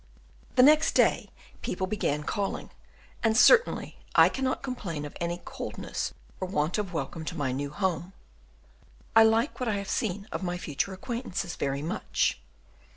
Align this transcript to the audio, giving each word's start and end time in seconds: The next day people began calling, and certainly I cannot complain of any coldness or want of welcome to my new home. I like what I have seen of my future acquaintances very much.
The 0.55 0.63
next 0.63 0.93
day 0.95 1.29
people 1.61 1.85
began 1.85 2.23
calling, 2.23 2.71
and 3.21 3.37
certainly 3.37 3.99
I 4.15 4.29
cannot 4.29 4.63
complain 4.63 5.05
of 5.05 5.15
any 5.21 5.39
coldness 5.45 6.11
or 6.39 6.47
want 6.47 6.79
of 6.79 6.91
welcome 6.91 7.23
to 7.25 7.37
my 7.37 7.51
new 7.51 7.69
home. 7.69 8.13
I 9.15 9.21
like 9.21 9.59
what 9.59 9.69
I 9.69 9.75
have 9.75 9.89
seen 9.91 10.27
of 10.31 10.41
my 10.41 10.57
future 10.57 10.91
acquaintances 10.93 11.55
very 11.55 11.83
much. 11.83 12.41